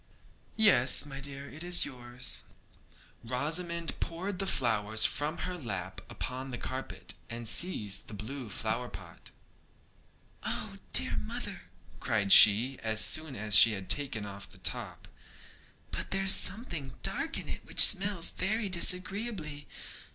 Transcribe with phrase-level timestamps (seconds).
[0.55, 1.47] 'Yes, my dear!
[1.47, 2.43] it is yours.'
[3.23, 8.89] Rosamond poured the flowers from her lap upon the carpet, and seized the blue flower
[8.89, 9.29] pot.
[10.41, 11.69] 'Oh, dear mother,'
[11.99, 15.07] cried she, as soon as she had taken off the top,
[15.91, 19.67] 'but there's something dark in it which smells very disagreeably.